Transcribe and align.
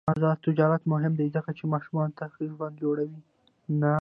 آزاد 0.13 0.37
تجارت 0.47 0.81
مهم 0.93 1.13
دی 1.19 1.27
ځکه 1.35 1.49
چې 1.57 1.63
ماشومانو 1.73 2.15
ته 2.19 2.25
ښه 2.33 2.41
ژوند 2.51 2.75
جوړوي. 2.83 3.19